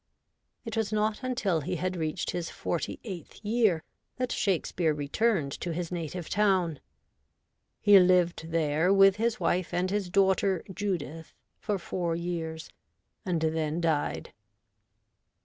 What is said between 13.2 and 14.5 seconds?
and then died.